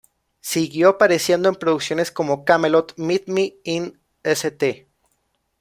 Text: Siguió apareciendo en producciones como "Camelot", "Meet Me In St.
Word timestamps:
Siguió 0.39 0.89
apareciendo 0.89 1.47
en 1.47 1.53
producciones 1.53 2.09
como 2.11 2.43
"Camelot", 2.43 2.95
"Meet 2.97 3.27
Me 3.27 3.53
In 3.63 3.99
St. 4.23 4.87